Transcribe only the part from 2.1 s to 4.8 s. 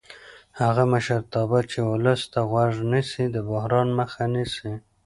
ته غوږ نیسي د بحران مخه نیسي